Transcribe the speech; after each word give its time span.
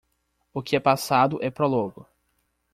O 0.51 0.63
que 0.63 0.75
é 0.75 0.79
passado 0.79 1.37
é 1.43 1.51
prólogo 1.51 2.07